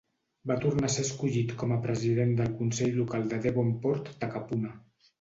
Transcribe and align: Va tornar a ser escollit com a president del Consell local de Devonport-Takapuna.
Va 0.51 0.55
tornar 0.63 0.85
a 0.89 0.93
ser 0.93 1.05
escollit 1.07 1.53
com 1.59 1.75
a 1.77 1.79
president 1.85 2.33
del 2.41 2.51
Consell 2.65 2.93
local 3.05 3.31
de 3.37 3.43
Devonport-Takapuna. 3.49 4.79